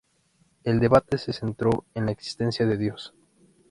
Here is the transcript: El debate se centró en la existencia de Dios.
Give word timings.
El 0.63 0.79
debate 0.79 1.19
se 1.19 1.31
centró 1.31 1.85
en 1.93 2.07
la 2.07 2.11
existencia 2.11 2.65
de 2.65 2.75
Dios. 2.75 3.13